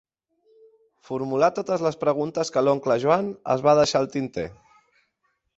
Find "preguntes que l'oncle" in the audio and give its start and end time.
2.05-2.97